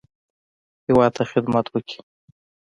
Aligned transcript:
هیواد 0.85 1.11
ته 1.17 1.23
خدمت 1.31 1.65
وکړي. 1.69 1.99